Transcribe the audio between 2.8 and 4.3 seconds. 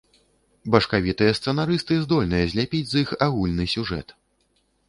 з іх агульны сюжэт.